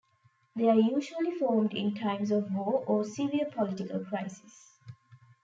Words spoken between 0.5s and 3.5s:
They are usually formed in times of war or severe